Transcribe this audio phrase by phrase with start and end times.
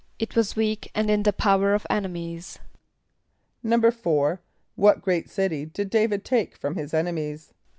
[0.17, 2.57] =It was weak and in the power of enemies.=
[3.63, 4.39] =4.=
[4.75, 7.53] What great city did D[=a]´vid take from his enemies?